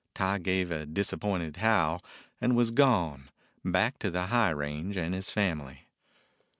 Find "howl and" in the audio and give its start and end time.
1.57-2.55